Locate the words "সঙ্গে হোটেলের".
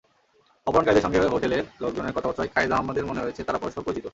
1.05-1.63